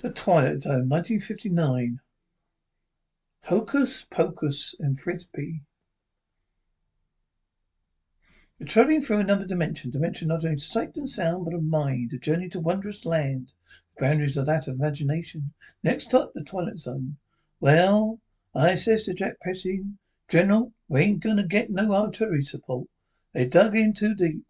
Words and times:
The 0.00 0.10
Twilight 0.10 0.60
Zone, 0.60 0.88
1959. 0.88 1.98
Hocus 3.46 4.06
Pocus 4.08 4.76
and 4.78 4.96
Frisby. 4.96 5.64
You're 8.60 8.68
traveling 8.68 9.00
through 9.00 9.18
another 9.18 9.44
dimension. 9.44 9.90
Dimension 9.90 10.28
not 10.28 10.44
only 10.44 10.54
of 10.54 10.62
sight 10.62 10.96
and 10.96 11.10
sound, 11.10 11.46
but 11.46 11.54
of 11.54 11.64
mind. 11.64 12.12
A 12.12 12.18
journey 12.18 12.48
to 12.50 12.60
wondrous 12.60 13.06
land. 13.06 13.54
The 13.96 14.02
boundaries 14.04 14.38
are 14.38 14.44
that 14.44 14.68
of 14.68 14.76
imagination. 14.76 15.52
Next 15.82 16.04
stop, 16.04 16.32
the 16.32 16.44
Twilight 16.44 16.78
Zone. 16.78 17.16
Well, 17.58 18.20
I 18.54 18.76
says 18.76 19.02
to 19.06 19.14
Jack 19.14 19.40
Pressing, 19.40 19.98
General, 20.28 20.72
we 20.86 21.00
ain't 21.00 21.24
gonna 21.24 21.44
get 21.44 21.70
no 21.70 21.92
artillery 21.92 22.44
support. 22.44 22.86
They 23.32 23.46
dug 23.46 23.74
in 23.74 23.94
too 23.94 24.14
deep. 24.14 24.46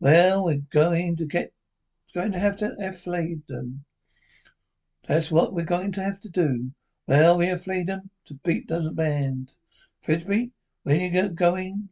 Well, 0.00 0.46
we're 0.46 0.62
going 0.70 1.14
to 1.18 1.24
get, 1.24 1.52
going 2.12 2.32
to 2.32 2.40
have 2.40 2.56
to 2.56 2.74
efflate 2.80 3.46
them. 3.46 3.84
That's 5.08 5.30
what 5.30 5.54
we're 5.54 5.64
going 5.64 5.92
to 5.92 6.02
have 6.02 6.20
to 6.20 6.28
do. 6.28 6.70
Well, 7.06 7.38
we 7.38 7.48
efflate 7.50 7.86
them 7.86 8.10
to 8.26 8.34
beat 8.34 8.68
the 8.68 8.92
band. 8.92 9.54
Frisby, 10.02 10.50
when 10.82 11.00
you 11.00 11.08
get 11.08 11.34
going, 11.34 11.88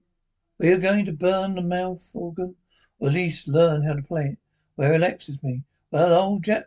we 0.59 0.71
are 0.71 0.77
going 0.77 1.07
to 1.07 1.13
burn 1.13 1.55
the 1.55 1.63
mouth 1.63 2.11
organ, 2.13 2.57
or 2.99 3.09
at 3.09 3.15
least 3.15 3.49
learn 3.49 3.85
how 3.85 3.95
to 3.95 4.03
play 4.03 4.27
it. 4.33 4.39
Where 4.75 4.93
Alexis 4.93 5.43
me? 5.43 5.63
Well, 5.91 6.13
old 6.13 6.45
Jack, 6.45 6.67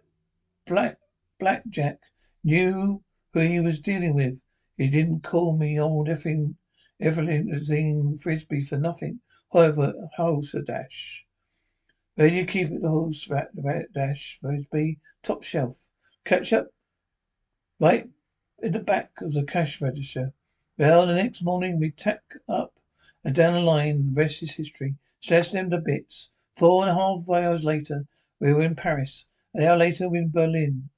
Black, 0.66 0.98
Black 1.38 1.68
Jack 1.68 2.00
knew 2.44 3.04
who 3.32 3.40
he 3.42 3.60
was 3.60 3.80
dealing 3.80 4.16
with. 4.16 4.42
He 4.76 4.90
didn't 4.90 5.22
call 5.22 5.56
me 5.56 5.80
old 5.80 6.08
effing, 6.08 6.56
everything 7.00 8.18
Frisby 8.18 8.64
for 8.64 8.78
nothing. 8.78 9.20
However, 9.54 9.94
dash. 10.66 11.28
Where 12.16 12.32
do 12.32 12.36
you 12.36 12.46
keep 12.46 12.72
it, 12.72 12.82
the 12.82 13.86
dash, 13.94 14.40
Frisby? 14.42 14.98
Top 15.22 15.44
shelf. 15.44 15.90
Ketchup? 16.26 16.74
Right 17.80 18.10
in 18.62 18.74
the 18.74 18.80
back 18.80 19.22
of 19.22 19.34
the 19.34 19.44
cash 19.44 19.82
register. 19.82 20.34
Well, 20.78 21.06
the 21.06 21.16
next 21.16 21.42
morning 21.42 21.80
we 21.80 21.92
tack 21.92 22.22
up 22.48 22.74
and 23.24 23.36
down 23.36 23.54
the 23.54 23.62
line, 23.62 24.14
the 24.14 24.22
rest 24.22 24.44
is 24.44 24.56
history. 24.56 24.96
Slashed 25.20 25.54
them 25.54 25.70
to 25.70 25.78
bits. 25.78 26.30
Four 26.54 26.84
and 26.84 26.92
a 26.92 26.94
half 26.94 27.30
hours 27.30 27.64
later, 27.64 28.06
we 28.40 28.54
were 28.54 28.64
in 28.64 28.76
Paris. 28.76 29.26
An 29.54 29.64
hour 29.64 29.78
later, 29.78 30.08
we 30.08 30.20
were 30.20 30.24
in 30.24 30.32
Berlin. 30.32 30.90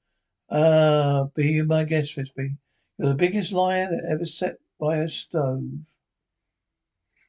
Ah, 0.50 1.24
be 1.34 1.62
my 1.62 1.84
guest, 1.84 2.14
Frisby. 2.14 2.56
You're 2.98 3.08
the 3.08 3.14
biggest 3.14 3.52
liar 3.52 3.88
that 3.90 4.08
ever 4.08 4.24
sat 4.24 4.58
by 4.78 4.98
a 4.98 5.08
stove. 5.08 5.96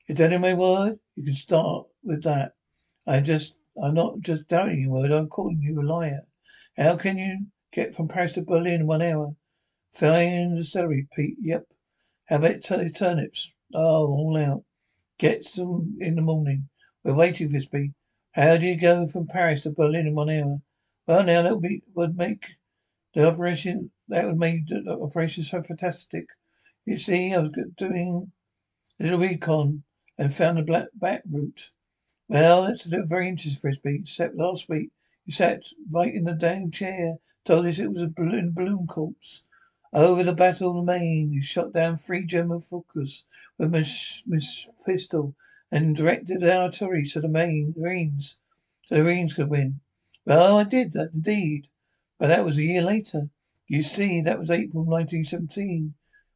You're 0.08 0.16
doubting 0.16 0.42
my 0.42 0.54
word? 0.54 1.00
You 1.16 1.24
can 1.26 1.34
start 1.34 1.88
with 2.04 2.24
that. 2.24 2.56
I 3.08 3.20
just, 3.20 3.56
I'm 3.82 3.94
not 3.94 4.20
just 4.20 4.48
doubting 4.48 4.82
your 4.82 4.92
word. 4.92 5.12
I'm 5.12 5.30
calling 5.30 5.62
you 5.62 5.80
a 5.80 5.84
liar. 5.84 6.28
How 6.76 6.98
can 6.98 7.18
you 7.18 7.48
get 7.74 7.96
from 7.96 8.08
Paris 8.08 8.34
to 8.34 8.42
Berlin 8.42 8.82
in 8.82 8.88
one 8.88 9.02
hour? 9.02 9.36
Find 9.92 10.58
the 10.58 10.64
celery, 10.64 11.08
Pete. 11.16 11.38
Yep. 11.40 11.66
How 12.26 12.38
about 12.38 12.62
t- 12.62 12.90
turnips? 12.90 13.54
Oh, 13.74 14.08
all 14.08 14.38
out. 14.38 14.64
Get 15.18 15.44
some 15.44 15.98
in 16.00 16.16
the 16.16 16.22
morning. 16.22 16.70
We're 17.04 17.14
waiting, 17.14 17.48
for 17.48 17.54
Frisby. 17.54 17.94
How 18.32 18.58
do 18.58 18.66
you 18.66 18.80
go 18.80 19.06
from 19.06 19.28
Paris 19.28 19.64
to 19.64 19.72
Berlin 19.72 20.08
in 20.08 20.16
one 20.16 20.30
hour? 20.30 20.62
Well, 21.06 21.24
now 21.24 21.42
that 21.42 21.54
would 21.54 21.62
be 21.62 21.84
would 21.94 22.18
make 22.18 22.46
the 23.14 23.28
operation 23.28 23.92
that 24.08 24.26
would 24.26 24.38
make 24.38 24.68
the 24.68 24.98
operation 25.02 25.44
so 25.44 25.62
fantastic. 25.62 26.28
You 26.86 26.98
see, 26.98 27.34
I 27.34 27.38
was 27.38 27.50
doing 27.78 28.32
a 29.00 29.04
little 29.04 29.20
recon 29.20 29.84
and 30.18 30.34
found 30.34 30.58
the 30.58 30.64
black 30.64 30.88
back 30.96 31.24
route. 31.30 31.72
Well, 32.28 32.64
that's 32.64 32.86
a 32.86 32.90
little 32.90 33.06
very 33.06 33.28
interesting, 33.30 33.60
Frisby. 33.60 34.00
Except 34.02 34.36
last 34.36 34.70
week, 34.70 34.90
you 35.26 35.34
sat 35.34 35.62
right 35.92 36.14
in 36.14 36.24
the 36.24 36.34
damn 36.34 36.72
chair, 36.72 37.18
told 37.46 37.66
us 37.66 37.80
it 37.80 37.92
was 37.92 38.04
a 38.04 38.08
balloon, 38.08 38.52
balloon 38.52 38.88
corpse. 38.88 39.44
Over 39.92 40.24
the 40.24 40.34
Battle 40.34 40.72
of 40.72 40.76
the 40.78 40.92
Main, 40.92 41.32
he 41.32 41.42
shot 41.42 41.74
down 41.74 41.96
three 41.96 42.26
German 42.26 42.60
Fokkers 42.60 43.24
with 43.58 43.72
Miss 43.72 44.70
Pistol 44.86 45.36
and 45.72 45.96
directed 45.96 46.44
our 46.44 46.64
artillery 46.64 47.06
to 47.06 47.20
the 47.20 47.28
main 47.28 47.74
Marines 47.78 48.38
so 48.84 48.96
the 48.96 49.04
Marines 49.04 49.34
could 49.34 49.50
win. 49.50 49.80
Well, 50.26 50.58
I 50.58 50.64
did 50.64 50.94
that 50.94 51.14
indeed. 51.14 51.68
But 52.20 52.28
that 52.28 52.46
was 52.46 52.58
a 52.58 52.64
year 52.64 52.82
later. 52.82 53.30
You 53.68 53.82
see, 53.82 54.22
that 54.22 54.40
was 54.40 54.52
April 54.52 54.84
1917. 54.84 55.94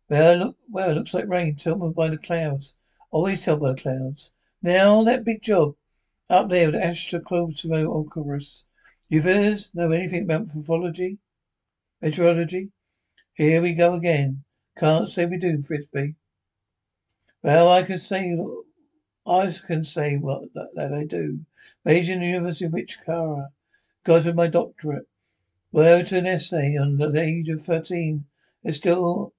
Well, 0.09 0.38
look, 0.38 0.57
well, 0.69 0.94
looks 0.94 1.13
like 1.13 1.28
rain. 1.28 1.56
Tell 1.56 1.78
me 1.78 1.89
by 1.89 2.09
the 2.09 2.17
clouds. 2.17 2.73
Always 3.12 3.45
tell 3.45 3.57
by 3.57 3.72
the 3.72 3.81
clouds. 3.81 4.31
Now, 4.62 5.03
that 5.03 5.23
big 5.23 5.41
job 5.41 5.75
up 6.29 6.50
there 6.50 6.67
with 6.67 6.75
Astra 6.75 7.22
Oculus. 7.22 8.66
You 9.09 9.22
fellas 9.22 9.73
know 9.73 9.91
anything 9.91 10.23
about 10.23 10.47
morphology? 10.53 11.18
Meteorology? 12.01 12.72
Here 13.35 13.62
we 13.62 13.73
go 13.73 13.94
again. 13.94 14.44
Can't 14.78 15.07
say 15.07 15.25
we 15.25 15.38
do, 15.38 15.62
Frisby. 15.62 16.16
Well, 17.41 17.69
I 17.69 17.84
can 17.84 18.00
say, 18.00 18.38
I 19.25 19.53
can 19.66 19.85
say 19.85 20.18
what 20.18 20.53
that, 20.56 20.75
that 20.75 20.94
I 20.94 21.06
do. 21.06 21.40
Major 21.85 22.13
in 22.13 22.19
the 22.19 22.25
University 22.25 22.66
of 22.66 22.73
Wichita. 22.73 23.45
Got 24.03 24.35
my 24.35 24.47
doctorate. 24.47 25.07
Wrote 25.72 26.12
an 26.12 26.28
essay 26.28 26.75
on 26.75 26.97
the 26.97 27.22
age 27.22 27.47
of 27.47 27.62
thirteen. 27.62 28.25
They 28.62 28.72
still, 28.72 29.34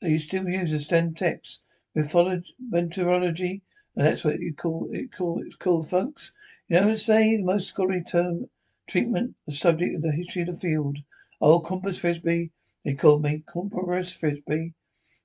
they 0.00 0.18
still 0.18 0.48
use 0.48 0.72
the 0.72 0.80
STEM 0.80 1.14
text. 1.14 1.60
Mythology, 1.94 2.54
meteorology, 2.58 3.62
and 3.94 4.04
that's 4.04 4.24
what 4.24 4.40
you 4.40 4.52
call 4.52 4.88
it. 4.90 5.12
Call 5.12 5.42
it's 5.44 5.54
called, 5.54 5.88
folks. 5.88 6.32
You 6.66 6.80
know 6.80 6.86
what 6.86 6.94
I 6.94 6.96
say? 6.96 7.36
The 7.36 7.44
most 7.44 7.68
scholarly 7.68 8.02
term 8.02 8.48
treatment, 8.86 9.34
the 9.46 9.52
subject 9.52 9.96
of 9.96 10.02
the 10.02 10.12
history 10.12 10.42
of 10.42 10.48
the 10.48 10.56
field. 10.56 10.98
Oh, 11.40 11.60
Compass 11.60 11.98
Frisby. 11.98 12.50
They 12.84 12.94
called 12.94 13.22
me 13.22 13.44
Compass 13.46 14.14
Frisby. 14.14 14.74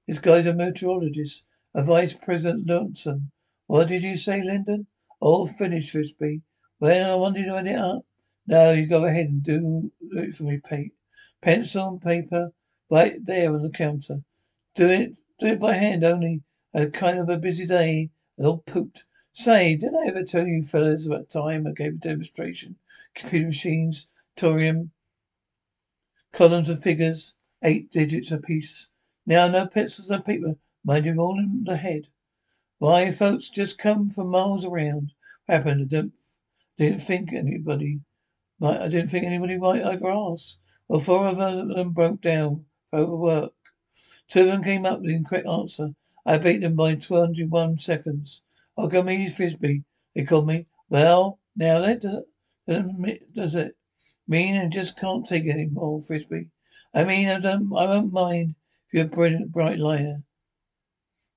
This 0.08 0.20
guy's 0.20 0.46
a 0.46 0.54
meteorologist. 0.54 1.44
A 1.74 1.84
Vice 1.84 2.14
President 2.14 2.66
Lawson. 2.66 3.32
What 3.68 3.90
did 3.90 4.04
you 4.04 4.16
say, 4.16 4.42
Lyndon? 4.42 4.88
Oh, 5.22 5.28
all 5.28 5.48
finished, 5.48 5.92
Frisby. 5.92 6.42
Well, 6.80 7.12
I 7.12 7.16
wanted 7.16 7.46
to 7.46 7.56
end 7.56 7.68
it 7.68 7.78
up. 7.78 8.06
Now 8.48 8.72
you 8.72 8.88
go 8.88 9.06
ahead 9.06 9.28
and 9.28 9.44
do, 9.44 9.92
it 10.14 10.34
for 10.34 10.44
me, 10.44 10.60
Pete. 10.68 10.94
Pencil 11.42 11.90
and 11.90 12.02
paper 12.02 12.54
right 12.90 13.24
there 13.26 13.54
on 13.54 13.62
the 13.62 13.70
counter. 13.70 14.24
Do 14.76 14.88
it, 14.88 15.18
do 15.40 15.48
it 15.48 15.60
by 15.60 15.74
hand 15.74 16.04
only. 16.04 16.44
A 16.74 16.88
kind 16.88 17.20
of 17.20 17.30
a 17.30 17.38
busy 17.38 17.66
day 17.66 18.12
and 18.38 18.48
all 18.48 18.60
pooped. 18.60 19.06
Say, 19.34 19.76
did 19.76 19.94
I 19.94 20.08
ever 20.08 20.24
tell 20.24 20.48
you 20.48 20.64
fellas 20.64 21.06
about 21.06 21.30
time 21.30 21.68
I 21.68 21.74
gave 21.74 21.94
a 21.94 21.98
demonstration? 21.98 22.78
Computer 23.18 23.48
machines, 23.48 24.08
thorium, 24.36 24.92
columns 26.32 26.70
of 26.70 26.84
figures, 26.84 27.34
eight 27.64 27.92
digits 27.92 28.32
apiece. 28.32 28.90
Now 29.26 29.48
no 29.48 29.66
pencils 29.66 30.12
and 30.12 30.24
paper, 30.24 30.58
mind 30.86 31.06
you 31.06 31.18
all 31.18 31.40
in 31.40 31.64
the 31.64 31.78
head. 31.78 32.10
Why, 32.78 33.12
folks 33.12 33.50
just 33.50 33.80
come 33.80 34.08
from 34.08 34.30
miles 34.30 34.64
around. 34.64 35.14
What 35.48 35.56
happened? 35.56 35.82
I 35.82 35.86
didn't, 35.86 36.14
didn't 36.78 37.00
think 37.00 37.34
anybody 37.34 38.02
might, 38.60 38.82
I 38.82 38.88
didn't 38.88 39.08
think 39.08 39.26
anybody 39.26 39.58
might 39.58 39.82
ever 39.82 40.12
ask. 40.12 40.58
Well, 40.88 41.00
four 41.00 41.28
of 41.28 41.38
them 41.38 41.94
broke 41.94 42.22
down 42.22 42.66
overwork. 42.94 43.54
Two 44.28 44.42
of 44.42 44.48
them 44.48 44.64
came 44.64 44.86
up 44.86 45.00
with 45.00 45.08
the 45.08 45.16
incorrect 45.16 45.48
answer. 45.48 45.96
I 46.24 46.38
beat 46.38 46.62
them 46.62 46.76
by 46.76 46.94
21 46.94 47.80
seconds. 47.80 48.44
Archimedes 48.78 49.36
Frisby, 49.36 49.86
they 50.14 50.24
called 50.24 50.46
me. 50.46 50.68
Well, 50.88 51.40
now 51.56 51.80
that 51.80 52.02
doesn't, 52.02 52.28
does 52.68 53.56
it 53.56 53.78
mean 54.28 54.58
I 54.58 54.68
just 54.68 54.98
can't 54.98 55.26
take 55.26 55.46
it 55.46 55.52
anymore, 55.52 56.02
Frisby? 56.02 56.50
I 56.94 57.04
mean, 57.04 57.30
I 57.30 57.40
don't, 57.40 57.72
I 57.76 57.86
won't 57.86 58.12
mind 58.12 58.56
if 58.88 58.94
you're 58.94 59.06
a 59.06 59.08
brilliant, 59.08 59.52
bright 59.52 59.80
liar. 59.80 60.24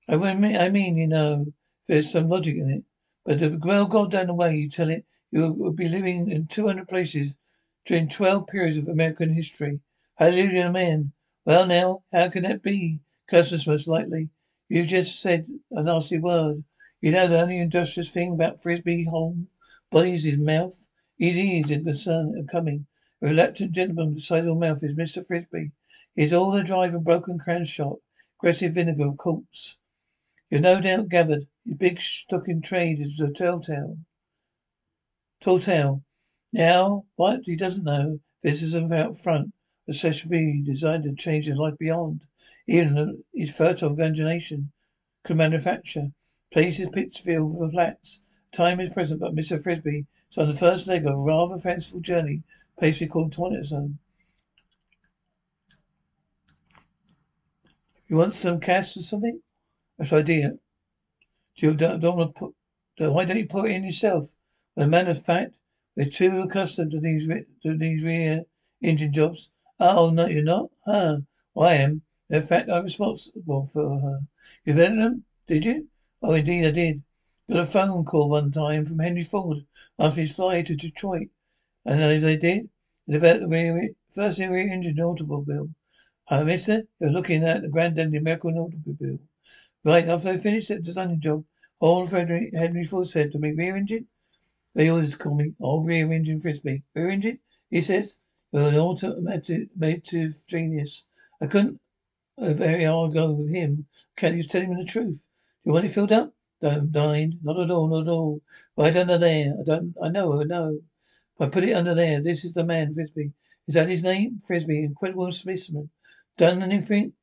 I 0.07 0.17
mean, 0.17 0.57
I 0.57 0.69
mean, 0.69 0.97
you 0.97 1.07
know, 1.07 1.53
there's 1.87 2.11
some 2.11 2.27
logic 2.27 2.57
in 2.57 2.69
it. 2.69 2.83
But 3.23 3.39
the 3.39 3.59
well 3.63 3.85
goddamn 3.85 4.27
the 4.27 4.33
way 4.33 4.55
you 4.55 4.69
tell 4.69 4.89
it, 4.89 5.05
you 5.29 5.53
will 5.53 5.71
be 5.71 5.87
living 5.87 6.29
in 6.29 6.47
200 6.47 6.87
places 6.87 7.37
during 7.85 8.09
12 8.09 8.47
periods 8.47 8.77
of 8.77 8.87
American 8.87 9.29
history. 9.29 9.79
Hallelujah, 10.15 10.67
amen. 10.67 11.13
Well 11.45 11.65
now, 11.65 12.03
how 12.11 12.29
can 12.29 12.43
that 12.43 12.63
be? 12.63 12.99
Curses 13.29 13.67
most 13.67 13.87
likely. 13.87 14.29
You've 14.67 14.87
just 14.87 15.21
said 15.21 15.47
a 15.71 15.83
nasty 15.83 16.17
word. 16.17 16.63
You 16.99 17.11
know 17.11 17.27
the 17.27 17.39
only 17.39 17.59
industrious 17.59 18.09
thing 18.09 18.33
about 18.33 18.61
Frisby 18.61 19.05
home 19.05 19.47
bodies 19.91 20.25
is 20.25 20.37
mouth. 20.37 20.87
Easy 21.23 21.59
is 21.59 21.69
in 21.69 21.83
concern 21.83 22.35
of 22.35 22.47
coming. 22.47 22.87
A 23.21 23.27
reluctant 23.27 23.73
gentleman 23.73 24.15
with 24.15 24.23
sizable 24.23 24.55
mouth 24.55 24.83
is 24.83 24.95
Mr. 24.95 25.23
Frisby. 25.23 25.71
He 26.15 26.23
is 26.23 26.33
all 26.33 26.49
the 26.49 26.63
drive 26.63 26.95
of 26.95 27.03
broken 27.03 27.37
crown 27.37 27.63
shop, 27.63 27.99
aggressive 28.39 28.73
vinegar 28.73 29.05
of 29.05 29.17
corpse. 29.17 29.77
You're 30.49 30.61
no 30.61 30.81
doubt 30.81 31.09
gathered. 31.09 31.45
Your 31.63 31.77
big 31.77 32.01
stock 32.01 32.47
in 32.47 32.59
trade 32.59 32.99
is 32.99 33.19
a 33.19 33.31
telltale. 33.31 33.99
Tall 35.39 35.59
tale. 35.59 36.03
Now, 36.51 37.05
what 37.17 37.41
he 37.43 37.55
doesn't 37.55 37.83
know, 37.83 38.21
this 38.41 38.63
is 38.63 38.75
out 38.75 39.15
front. 39.15 39.53
The 39.85 40.25
be 40.27 40.63
designed 40.63 41.03
to 41.03 41.13
change 41.13 41.45
his 41.45 41.59
life 41.59 41.77
beyond. 41.77 42.25
Even 42.65 43.23
his 43.31 43.55
fertile 43.55 43.93
imagination 43.93 44.71
could 45.23 45.37
manufacture. 45.37 46.13
Places 46.51 46.89
Pittsfield 46.89 47.55
for 47.59 47.69
flats. 47.69 48.23
Time 48.51 48.79
is 48.79 48.89
present, 48.89 49.19
but 49.19 49.35
Mr. 49.35 49.61
Frisby 49.61 50.07
so 50.31 50.43
on 50.43 50.47
the 50.47 50.55
first 50.55 50.87
leg 50.87 51.05
of 51.05 51.13
a 51.13 51.21
rather 51.21 51.57
fanciful 51.57 51.99
journey, 51.99 52.41
basically 52.79 53.07
called 53.07 53.33
Twilight 53.33 53.65
Zone. 53.65 53.99
You 58.07 58.15
want 58.15 58.33
some 58.33 58.61
cash 58.61 58.95
or 58.95 59.01
something? 59.01 59.41
That's 59.97 60.13
idea. 60.13 60.53
Do 61.57 61.65
you 61.67 61.73
don't, 61.73 61.99
don't 61.99 62.17
want 62.17 62.33
to 62.33 62.39
put, 62.39 62.55
do, 62.95 63.11
why 63.11 63.25
don't 63.25 63.37
you 63.37 63.45
put 63.45 63.69
it 63.69 63.73
in 63.73 63.83
yourself? 63.83 64.23
As 64.77 64.85
a 64.85 64.87
matter 64.87 65.09
of 65.09 65.21
fact, 65.21 65.59
we're 65.97 66.05
too 66.05 66.43
accustomed 66.43 66.91
to 66.91 67.01
these 67.01 67.27
to 67.63 67.77
these 67.77 68.05
rear 68.05 68.45
engine 68.81 69.11
jobs. 69.11 69.49
Oh, 69.81 70.11
no, 70.11 70.27
you're 70.27 70.43
not? 70.43 70.69
Huh? 70.85 71.17
Well, 71.53 71.67
I 71.67 71.73
am. 71.73 72.03
In 72.29 72.41
fact, 72.41 72.69
I'm 72.69 72.83
responsible 72.83 73.65
for 73.65 73.99
her. 73.99 74.21
You 74.63 74.75
vetted 74.75 75.01
them? 75.01 75.25
Did 75.47 75.65
you? 75.65 75.89
Oh, 76.23 76.33
indeed, 76.33 76.65
I 76.67 76.71
did. 76.71 77.03
Got 77.51 77.59
a 77.59 77.65
phone 77.65 78.05
call 78.05 78.29
one 78.29 78.49
time 78.49 78.85
from 78.85 78.99
Henry 78.99 79.23
Ford 79.23 79.65
after 79.99 80.21
his 80.21 80.33
flight 80.33 80.67
to 80.67 80.75
Detroit, 80.77 81.27
and 81.83 82.01
as 82.01 82.23
I 82.23 82.37
did, 82.37 82.69
the 83.07 83.19
rear, 83.19 83.89
first 84.07 84.39
rear 84.39 84.71
engine 84.71 84.97
automobile. 85.01 85.67
Hi, 86.29 86.43
mister. 86.43 86.83
You're 87.01 87.09
looking 87.09 87.43
at 87.43 87.61
the 87.61 87.67
granddaddy 87.67 88.15
American 88.15 88.57
automobile. 88.57 89.19
Right, 89.83 90.07
after 90.07 90.29
I 90.29 90.37
finished 90.37 90.69
the 90.69 90.79
designing 90.79 91.19
job, 91.19 91.43
old 91.81 92.09
Frederick 92.09 92.53
Henry 92.53 92.85
Ford 92.85 93.09
said 93.09 93.33
to 93.33 93.37
me, 93.37 93.51
rear 93.51 93.75
engine? 93.75 94.07
They 94.73 94.87
always 94.87 95.15
call 95.15 95.35
me 95.35 95.51
old 95.59 95.85
rear 95.85 96.09
engine 96.09 96.39
frisby. 96.39 96.83
Rear 96.95 97.09
engine? 97.09 97.39
He 97.69 97.81
says, 97.81 98.19
you're 98.53 98.69
an 98.69 98.77
automotive 98.77 100.35
genius. 100.47 101.05
I 101.41 101.47
couldn't 101.47 101.81
a 102.37 102.53
very 102.53 102.85
hard 102.85 103.11
go 103.11 103.33
with 103.33 103.49
him. 103.49 103.87
Can 104.15 104.37
you 104.37 104.43
tell 104.43 104.61
him 104.61 104.77
the 104.77 104.85
truth? 104.85 105.27
Do 105.65 105.69
you 105.69 105.73
want 105.73 105.83
it 105.83 105.89
filled 105.89 106.13
up? 106.13 106.33
Don't 106.61 106.93
mind. 106.93 107.39
Not 107.41 107.59
at 107.59 107.71
all, 107.71 107.87
not 107.87 108.03
at 108.03 108.07
all. 108.07 108.41
Right 108.77 108.95
under 108.95 109.17
there. 109.17 109.55
I 109.59 109.63
don't 109.63 109.95
I 110.01 110.09
know, 110.09 110.39
I 110.39 110.43
know. 110.43 110.81
I 111.39 111.47
put 111.47 111.63
it 111.63 111.73
under 111.73 111.95
there. 111.95 112.21
This 112.21 112.45
is 112.45 112.53
the 112.53 112.63
man, 112.63 112.93
Frisby. 112.93 113.33
Is 113.67 113.73
that 113.73 113.89
his 113.89 114.03
name? 114.03 114.39
Frisby, 114.45 114.83
incredible 114.83 115.31
specimen. 115.31 115.89
Done 116.37 116.61
anything? 116.61 117.13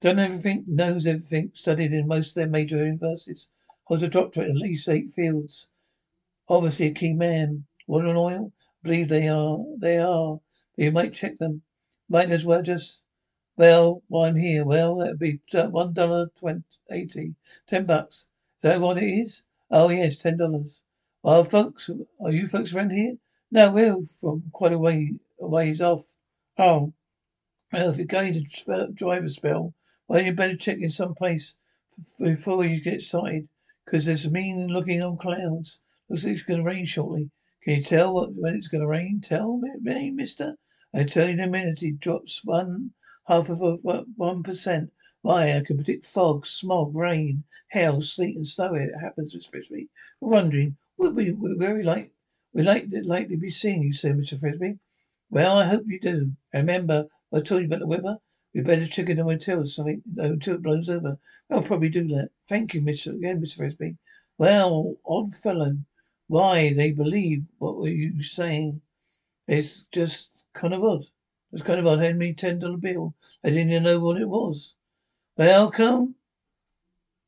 Done 0.00 0.20
everything, 0.20 0.64
knows 0.68 1.06
everything, 1.06 1.50
studied 1.54 1.92
in 1.92 2.06
most 2.06 2.30
of 2.30 2.34
their 2.36 2.46
major 2.46 2.84
universities. 2.84 3.48
Holds 3.84 4.04
a 4.04 4.08
doctorate 4.08 4.50
in 4.50 4.56
at 4.56 4.62
least 4.62 4.88
eight 4.88 5.10
fields. 5.10 5.68
Obviously 6.48 6.86
a 6.86 6.92
key 6.92 7.14
man. 7.14 7.66
Water 7.88 8.06
and 8.06 8.18
oil? 8.18 8.52
I 8.56 8.88
believe 8.88 9.08
they 9.08 9.28
are. 9.28 9.58
They 9.76 9.98
are. 9.98 10.40
But 10.76 10.84
you 10.84 10.92
might 10.92 11.14
check 11.14 11.38
them. 11.38 11.62
Might 12.08 12.30
as 12.30 12.44
well 12.44 12.62
just 12.62 13.02
well, 13.56 14.02
while 14.08 14.24
I'm 14.24 14.36
here, 14.36 14.64
well, 14.64 14.96
that'd 14.98 15.18
be 15.18 15.40
uh, 15.52 15.66
one 15.66 15.92
dollar 15.92 16.28
twenty 16.38 16.62
eighty. 16.90 17.34
Ten 17.66 17.86
bucks. 17.86 18.28
Is 18.62 18.70
that 18.70 18.80
what 18.80 18.98
it 18.98 19.06
is? 19.06 19.42
Oh 19.72 19.88
yes, 19.88 20.18
ten 20.18 20.36
dollars. 20.36 20.84
Well, 21.24 21.42
folks, 21.42 21.90
are 22.20 22.30
you 22.30 22.46
folks 22.46 22.72
around 22.72 22.90
here? 22.90 23.16
No, 23.50 23.72
we're 23.72 24.04
from 24.04 24.44
quite 24.52 24.72
a 24.72 24.78
way 24.78 25.14
a 25.40 25.48
ways 25.48 25.80
off. 25.80 26.14
Oh, 26.56 26.92
well, 27.72 27.90
if 27.90 27.96
you're 27.96 28.06
going 28.06 28.34
to 28.34 28.46
spell, 28.46 28.86
drive 28.92 29.24
a 29.24 29.30
spell, 29.30 29.74
well, 30.06 30.22
you 30.22 30.32
better 30.32 30.54
check 30.54 30.78
in 30.78 30.90
some 30.90 31.12
place 31.12 31.56
f- 31.98 32.14
before 32.20 32.64
you 32.64 32.80
get 32.80 33.02
started, 33.02 33.48
because 33.84 34.04
there's 34.04 34.30
mean 34.30 34.68
looking 34.68 35.02
on 35.02 35.16
clouds. 35.16 35.80
Looks 36.08 36.24
like 36.24 36.34
it's 36.34 36.44
going 36.44 36.60
to 36.60 36.64
rain 36.64 36.84
shortly. 36.84 37.32
Can 37.64 37.74
you 37.74 37.82
tell 37.82 38.14
what 38.14 38.32
when 38.36 38.54
it's 38.54 38.68
going 38.68 38.82
to 38.82 38.86
rain? 38.86 39.20
Tell 39.20 39.60
me, 39.80 40.12
mister. 40.12 40.54
I 40.94 41.02
tell 41.02 41.26
you 41.26 41.32
in 41.32 41.40
a 41.40 41.48
minute. 41.48 41.80
He 41.80 41.90
drops 41.90 42.44
one 42.44 42.92
half 43.26 43.48
of 43.48 43.60
a 43.60 43.74
one 44.14 44.44
percent. 44.44 44.92
Why, 45.22 45.56
I 45.56 45.60
can 45.60 45.76
predict 45.76 46.04
fog, 46.04 46.46
smog, 46.46 46.96
rain, 46.96 47.44
hail, 47.68 48.00
sleet, 48.00 48.36
and 48.36 48.46
snow. 48.46 48.74
It 48.74 48.90
happens 49.00 49.32
with 49.32 49.46
Frisby. 49.46 49.88
We're 50.20 50.30
wondering, 50.30 50.76
would 50.96 51.14
we, 51.14 51.30
we 51.30 51.54
very 51.54 51.84
like, 51.84 52.10
we 52.52 52.62
like 52.62 52.88
likely 52.90 53.36
be 53.36 53.48
seeing 53.48 53.84
you 53.84 53.92
soon, 53.92 54.20
Mr. 54.20 54.38
Frisby. 54.38 54.80
Well, 55.30 55.58
I 55.58 55.66
hope 55.66 55.84
you 55.86 56.00
do. 56.00 56.32
remember, 56.52 57.06
I 57.32 57.40
told 57.40 57.60
you 57.60 57.68
about 57.68 57.78
the 57.78 57.86
weather. 57.86 58.18
We 58.52 58.62
better 58.62 58.84
check 58.84 59.06
the 59.06 59.22
hotel 59.22 59.64
something 59.64 60.02
until 60.16 60.56
it 60.56 60.62
blows 60.62 60.90
over. 60.90 61.18
I'll 61.48 61.62
probably 61.62 61.88
do 61.88 62.08
that. 62.08 62.30
Thank 62.48 62.74
you, 62.74 62.80
Mr. 62.82 63.14
again, 63.14 63.40
Mr. 63.40 63.58
Frisby. 63.58 63.98
Well, 64.38 64.96
odd 65.06 65.34
fellow. 65.36 65.78
Why, 66.26 66.72
they 66.72 66.90
believe 66.90 67.44
what 67.58 67.76
were 67.76 67.88
you 67.88 68.24
saying. 68.24 68.82
It's 69.46 69.84
just 69.84 70.44
kind 70.52 70.74
of 70.74 70.82
odd. 70.82 71.04
It's 71.52 71.62
kind 71.62 71.78
of 71.78 71.86
odd. 71.86 72.00
Handed 72.00 72.18
me 72.18 72.34
ten 72.34 72.58
dollar 72.58 72.76
bill. 72.76 73.14
I 73.44 73.50
didn't 73.50 73.70
even 73.70 73.84
know 73.84 74.00
what 74.00 74.20
it 74.20 74.28
was. 74.28 74.74
Well, 75.42 75.72
come. 75.72 76.14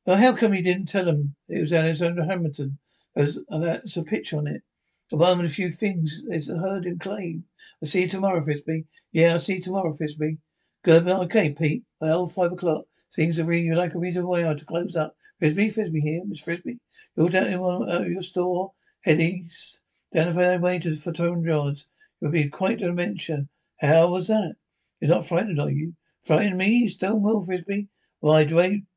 Well, 0.06 0.18
how 0.18 0.36
come 0.36 0.52
he 0.52 0.62
didn't 0.62 0.86
tell 0.86 1.06
them 1.06 1.34
it 1.48 1.58
was 1.58 1.72
Alexander 1.72 2.24
Hamilton? 2.24 2.78
There's, 3.16 3.40
that's 3.50 3.96
a 3.96 4.04
picture 4.04 4.38
on 4.38 4.46
it. 4.46 4.62
One 5.10 5.38
with 5.38 5.50
a 5.50 5.52
few 5.52 5.68
things 5.68 6.22
is 6.28 6.48
heard 6.48 6.86
him 6.86 7.00
claim. 7.00 7.46
I'll 7.82 7.88
see 7.88 8.02
you 8.02 8.08
tomorrow, 8.08 8.40
Frisby. 8.40 8.84
Yeah, 9.10 9.32
I'll 9.32 9.40
see 9.40 9.54
you 9.54 9.60
tomorrow, 9.60 9.92
Frisby. 9.92 10.38
Good. 10.84 11.08
Okay, 11.08 11.50
Pete. 11.50 11.82
Well, 12.00 12.28
five 12.28 12.52
o'clock. 12.52 12.84
Seems 13.10 13.34
to 13.34 13.44
really 13.44 13.74
like 13.74 13.96
a 13.96 13.98
reason 13.98 14.28
why 14.28 14.44
I 14.44 14.46
had 14.46 14.58
to 14.58 14.64
close 14.64 14.94
up. 14.94 15.16
Frisby, 15.40 15.70
Frisby 15.70 16.00
here, 16.00 16.22
Miss 16.24 16.38
Frisby. 16.38 16.78
You're 17.16 17.30
down 17.30 17.48
in 17.48 17.58
one, 17.58 17.90
uh, 17.90 18.02
your 18.02 18.22
store, 18.22 18.74
head 19.00 19.18
east, 19.18 19.80
down 20.12 20.30
the 20.30 20.60
way 20.62 20.78
to 20.78 20.94
for 20.94 21.12
hundred 21.16 21.48
yards. 21.48 21.88
You'll 22.20 22.30
be 22.30 22.48
quite 22.48 22.80
an 22.80 22.90
adventure. 22.90 23.48
How 23.80 24.06
was 24.06 24.28
that? 24.28 24.54
You're 25.00 25.10
not 25.10 25.26
frightened, 25.26 25.58
are 25.58 25.68
you? 25.68 25.94
Frightened 26.20 26.58
me? 26.58 26.86
Stonewall 26.86 27.44
Frisby? 27.44 27.88
Why, 28.24 28.44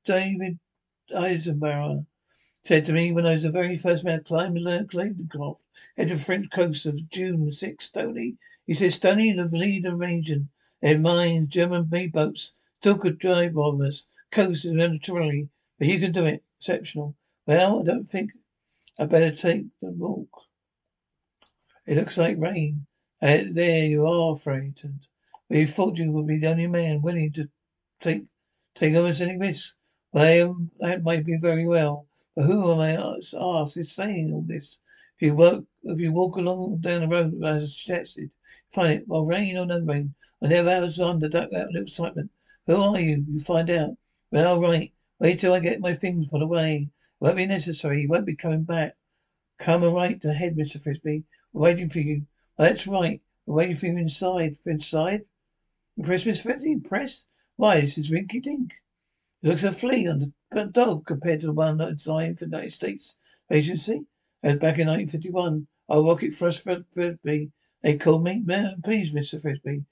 David 0.05 0.57
Eisenhower 1.13 2.05
said 2.63 2.85
to 2.85 2.93
me 2.93 3.11
when 3.11 3.25
I 3.25 3.33
was 3.33 3.43
the 3.43 3.51
very 3.51 3.75
first 3.75 4.05
man 4.05 4.19
to 4.19 4.23
climb 4.23 4.55
Clayton 4.55 5.29
head 5.97 6.11
of 6.11 6.19
the 6.19 6.23
French 6.23 6.49
coast 6.49 6.85
of 6.85 7.09
June 7.09 7.51
6, 7.51 7.85
Stony. 7.85 8.37
He 8.65 8.73
said, 8.73 8.93
Stony, 8.93 9.33
the 9.33 9.49
leader 9.49 9.97
region, 9.97 10.47
their 10.81 10.97
mines, 10.97 11.49
German 11.49 11.89
made 11.91 12.13
boats, 12.13 12.53
still 12.79 12.97
could 12.97 13.19
drive 13.19 13.55
bombers, 13.55 14.05
coast 14.31 14.63
is 14.63 14.71
militarily, 14.71 15.49
but 15.77 15.89
you 15.89 15.99
can 15.99 16.13
do 16.13 16.25
it. 16.25 16.45
Exceptional. 16.61 17.17
Well, 17.45 17.81
I 17.81 17.83
don't 17.83 18.05
think 18.05 18.31
I 18.97 19.07
better 19.07 19.31
take 19.31 19.65
the 19.81 19.91
walk. 19.91 20.29
It 21.85 21.97
looks 21.97 22.17
like 22.17 22.39
rain. 22.39 22.85
Uh, 23.21 23.39
there 23.51 23.87
you 23.87 24.07
are, 24.07 24.37
frightened. 24.37 25.09
But 25.49 25.57
you 25.57 25.67
thought 25.67 25.97
you 25.97 26.13
would 26.13 26.27
be 26.27 26.37
the 26.37 26.47
only 26.47 26.67
man 26.67 27.01
willing 27.01 27.33
to 27.33 27.49
take 27.99 28.27
take 28.77 28.95
almost 28.95 29.21
any 29.21 29.37
risk. 29.37 29.75
Well, 30.13 30.51
um, 30.51 30.71
that 30.79 31.03
might 31.03 31.25
be 31.25 31.37
very 31.37 31.65
well. 31.65 32.07
But 32.35 32.45
who 32.45 32.71
am 32.71 32.79
I 32.79 32.91
ask 32.91 33.77
is 33.77 33.93
saying 33.93 34.31
all 34.31 34.43
this? 34.45 34.79
If 35.15 35.23
you 35.23 35.35
work, 35.35 35.63
if 35.83 35.99
you 35.99 36.13
walk 36.13 36.37
along 36.37 36.81
down 36.81 37.01
the 37.01 37.07
road 37.07 37.43
as 37.43 37.75
suggested, 37.75 38.29
find 38.69 38.93
it. 38.93 39.07
Well, 39.07 39.25
rain 39.25 39.57
or 39.57 39.65
no 39.65 39.79
rain, 39.81 40.13
I 40.41 40.47
never 40.47 40.81
was 40.81 40.99
under 40.99 41.27
that 41.29 41.51
little 41.51 41.81
excitement. 41.81 42.29
Who 42.67 42.79
are 42.79 42.99
you? 42.99 43.25
You 43.27 43.39
find 43.39 43.69
out. 43.71 43.97
Well, 44.31 44.61
right. 44.61 44.93
Wait 45.19 45.39
till 45.39 45.53
I 45.53 45.59
get 45.59 45.79
my 45.79 45.93
things 45.93 46.27
put 46.27 46.43
away. 46.43 46.89
It 46.89 47.23
won't 47.23 47.37
be 47.37 47.47
necessary. 47.47 48.03
You 48.03 48.09
won't 48.09 48.27
be 48.27 48.35
coming 48.35 48.63
back. 48.63 48.95
Come 49.57 49.83
and 49.83 49.95
right 49.95 50.23
ahead, 50.23 50.55
Mr. 50.55 50.81
Frisby. 50.81 51.23
We're 51.51 51.61
waiting 51.61 51.89
for 51.89 51.99
you. 51.99 52.27
That's 52.57 52.85
right. 52.85 53.21
We're 53.47 53.55
waiting 53.55 53.75
for 53.75 53.87
you 53.87 53.97
inside. 53.97 54.55
For 54.55 54.69
inside? 54.69 55.21
Impressed, 55.97 56.27
Miss 56.27 56.41
Freddy? 56.41 56.75
Why, 57.57 57.81
this 57.81 57.97
is 57.97 58.11
Rinky 58.11 58.39
Dink. 58.39 58.71
It 59.41 59.47
looks 59.47 59.63
a 59.63 59.71
flea 59.71 60.07
on 60.07 60.19
the 60.51 60.65
dog 60.65 61.07
compared 61.07 61.41
to 61.41 61.47
the 61.47 61.53
one 61.53 61.77
that 61.77 61.97
designed 61.97 62.37
for 62.37 62.45
the 62.45 62.51
United 62.51 62.71
States 62.71 63.15
Agency. 63.51 64.05
And 64.43 64.59
back 64.59 64.77
in 64.77 64.87
1951. 64.87 65.65
Our 65.89 66.03
rocket 66.03 66.33
thrust 66.33 66.63
Frisby. 66.63 67.51
They 67.81 67.97
called 67.97 68.23
me. 68.23 68.43
Man, 68.45 68.81
please, 68.83 69.11
Mr. 69.11 69.41
Frisby. 69.41 69.85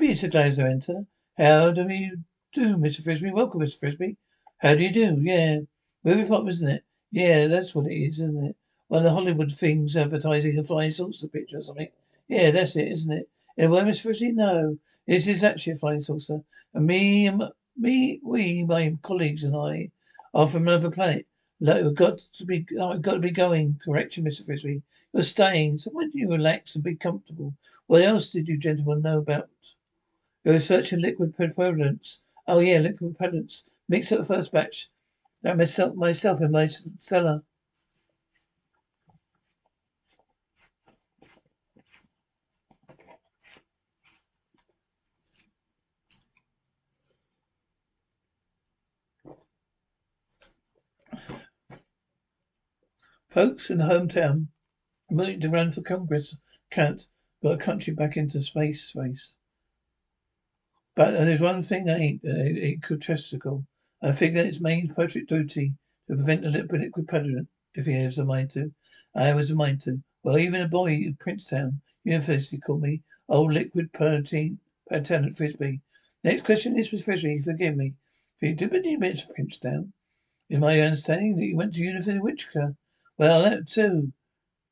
Be 0.00 0.16
so 0.16 0.28
glad 0.28 0.54
to 0.54 0.64
enter. 0.64 1.06
How 1.38 1.70
do 1.70 1.88
you 1.88 2.24
do, 2.52 2.76
Mr. 2.76 3.04
Frisby? 3.04 3.30
Welcome, 3.30 3.60
Mr. 3.60 3.78
Frisby. 3.78 4.16
How 4.58 4.74
do 4.74 4.82
you 4.82 4.92
do? 4.92 5.20
Yeah. 5.20 5.60
Movie 6.02 6.28
pop, 6.28 6.48
isn't 6.48 6.68
it? 6.68 6.82
Yeah, 7.12 7.46
that's 7.46 7.72
what 7.72 7.86
it 7.86 7.94
is, 7.94 8.14
isn't 8.14 8.46
it? 8.46 8.56
One 8.88 8.98
of 8.98 9.04
the 9.04 9.12
Hollywood 9.12 9.52
things 9.52 9.96
advertising 9.96 10.58
a 10.58 10.64
flying 10.64 10.90
saucer 10.90 11.28
picture 11.28 11.58
or 11.58 11.62
something. 11.62 11.88
Yeah, 12.26 12.50
that's 12.50 12.74
it, 12.74 12.88
isn't 12.88 13.12
it? 13.12 13.28
In 13.56 13.66
a 13.66 13.70
word, 13.70 13.86
Miss 13.86 14.00
Frisby? 14.00 14.32
No. 14.32 14.78
This 15.06 15.26
is 15.26 15.42
actually 15.42 15.74
a 15.74 15.76
flying 15.76 16.00
saucer. 16.00 16.42
And 16.74 16.86
me, 16.86 17.30
me, 17.76 18.20
we, 18.22 18.64
my 18.64 18.96
colleagues 19.02 19.44
and 19.44 19.56
I 19.56 19.90
are 20.32 20.46
from 20.46 20.68
another 20.68 20.90
planet. 20.90 21.26
We've 21.60 21.94
got 21.94 22.18
to 22.38 22.44
be, 22.44 22.66
I've 22.80 23.02
got 23.02 23.14
to 23.14 23.18
be 23.18 23.30
going. 23.30 23.80
Correction, 23.84 24.24
Mr. 24.24 24.44
Frisby. 24.44 24.82
You're 25.12 25.22
staying. 25.22 25.78
So 25.78 25.90
why 25.90 26.02
don't 26.02 26.14
you 26.14 26.28
relax 26.28 26.74
and 26.74 26.84
be 26.84 26.94
comfortable? 26.94 27.54
What 27.86 28.02
else 28.02 28.30
did 28.30 28.48
you 28.48 28.56
gentlemen 28.56 29.02
know 29.02 29.18
about? 29.18 29.50
You're 30.44 30.54
researching 30.54 31.00
liquid 31.00 31.36
propellants. 31.36 32.20
Oh 32.48 32.58
yeah, 32.58 32.78
liquid 32.78 33.16
propellants. 33.16 33.64
Mix 33.88 34.10
up 34.10 34.20
the 34.20 34.24
first 34.24 34.52
batch. 34.52 34.88
That 35.42 35.56
myself, 35.56 35.94
myself 35.94 36.40
in 36.40 36.50
my 36.52 36.68
cellar. 36.98 37.42
Folks 53.32 53.70
in 53.70 53.78
the 53.78 53.84
hometown 53.84 54.48
willing 55.10 55.40
to 55.40 55.48
run 55.48 55.70
for 55.70 55.80
Congress 55.80 56.36
can't 56.70 57.06
got 57.42 57.54
a 57.54 57.56
country 57.56 57.94
back 57.94 58.14
into 58.14 58.38
space 58.42 58.94
race. 58.94 59.38
But 60.94 61.12
there's 61.12 61.40
one 61.40 61.62
thing 61.62 61.88
I 61.88 61.96
ain't 61.96 62.24
egotistical. 62.26 63.64
I 64.02 64.12
figure 64.12 64.42
it's 64.42 64.60
main 64.60 64.92
perfect 64.92 65.30
duty 65.30 65.72
to 66.08 66.14
prevent 66.16 66.42
the 66.42 66.50
liquid 66.50 67.08
president, 67.08 67.48
if 67.74 67.86
he 67.86 67.94
has 67.94 68.16
the 68.16 68.26
mind 68.26 68.50
to. 68.50 68.74
I 69.14 69.32
was 69.32 69.48
the 69.48 69.54
mind 69.54 69.80
to. 69.82 70.02
Well, 70.22 70.36
even 70.36 70.60
a 70.60 70.68
boy 70.68 70.90
in 70.90 71.16
Princeton 71.18 71.80
University 72.04 72.58
called 72.58 72.82
me 72.82 73.02
old 73.30 73.54
liquid 73.54 73.94
protein 73.94 74.58
Lieutenant 74.90 75.38
Frisby. 75.38 75.80
Next 76.22 76.44
question 76.44 76.78
is, 76.78 76.92
Miss 76.92 77.06
Frisby, 77.06 77.40
forgive 77.40 77.78
me. 77.78 77.94
If 78.36 78.42
you 78.50 78.54
did 78.54 78.74
admit 78.74 79.20
to 79.20 79.28
Princeton? 79.28 79.94
In 80.50 80.60
my 80.60 80.78
understanding 80.80 81.36
that 81.36 81.46
you 81.46 81.56
went 81.56 81.72
to 81.72 81.80
University 81.80 82.18
of 82.18 82.24
Wichita. 82.24 82.72
Well, 83.18 83.42
that 83.42 83.68
too 83.68 84.12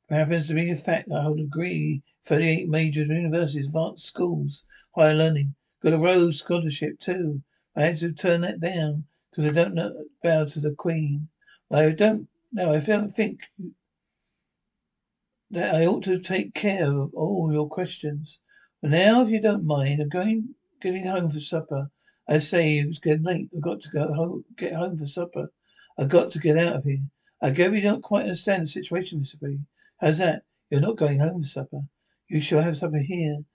happens 0.09 0.47
to 0.47 0.53
be 0.53 0.69
a 0.69 0.75
fact. 0.75 1.09
I 1.11 1.21
hold 1.21 1.39
a 1.39 1.43
degree, 1.43 2.03
38 2.23 2.67
major 2.67 3.03
universities, 3.03 3.67
advanced 3.67 4.05
schools, 4.05 4.63
higher 4.95 5.15
learning. 5.15 5.55
Got 5.81 5.93
a 5.93 5.97
Rhodes 5.97 6.39
scholarship 6.39 6.99
too. 6.99 7.41
I 7.75 7.83
had 7.83 7.97
to 7.97 8.11
turn 8.11 8.41
that 8.41 8.59
down 8.59 9.05
because 9.29 9.45
I 9.45 9.51
don't 9.51 9.73
know 9.73 10.05
bow 10.21 10.45
to 10.45 10.59
the 10.59 10.71
Queen. 10.71 11.29
Well, 11.69 11.87
I 11.87 11.91
don't 11.91 12.27
know. 12.51 12.73
I 12.73 12.79
don't 12.79 13.09
think 13.09 13.39
that 15.49 15.73
I 15.73 15.85
ought 15.85 16.03
to 16.03 16.19
take 16.19 16.53
care 16.53 16.91
of 16.91 17.13
all 17.13 17.51
your 17.51 17.69
questions. 17.69 18.39
But 18.81 18.91
now, 18.91 19.21
if 19.21 19.29
you 19.29 19.41
don't 19.41 19.65
mind, 19.65 20.01
I'm 20.01 20.09
going 20.09 20.55
getting 20.81 21.05
home 21.05 21.29
for 21.29 21.39
supper. 21.39 21.89
I 22.27 22.39
say 22.39 22.77
it's 22.77 22.99
getting 22.99 23.23
late. 23.23 23.49
I've 23.55 23.61
got 23.61 23.81
to 23.81 23.89
go 23.89 24.13
home, 24.13 24.45
get 24.57 24.73
home 24.73 24.97
for 24.97 25.07
supper. 25.07 25.51
I've 25.97 26.09
got 26.09 26.31
to 26.31 26.39
get 26.39 26.57
out 26.57 26.77
of 26.77 26.83
here. 26.83 27.03
I 27.43 27.49
guess 27.49 27.73
you 27.73 27.81
don't 27.81 28.03
quite 28.03 28.23
understand 28.23 28.63
the 28.63 28.67
situation, 28.67 29.21
Mr. 29.21 29.39
B. 29.41 29.61
How's 29.99 30.19
that? 30.19 30.43
You're 30.69 30.79
not 30.79 30.95
going 30.95 31.19
home 31.19 31.41
for 31.41 31.47
supper. 31.47 31.81
You 32.27 32.39
shall 32.39 32.61
have 32.61 32.77
supper 32.77 32.99
here. 32.99 33.45